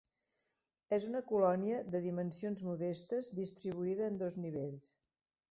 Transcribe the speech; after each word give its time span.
És 0.95 1.03
una 1.09 1.21
colònia 1.31 1.81
de 1.97 2.01
dimensions 2.07 2.65
modestes, 2.69 3.31
distribuïda 3.43 4.09
en 4.09 4.19
dos 4.25 4.41
nivells. 4.49 4.91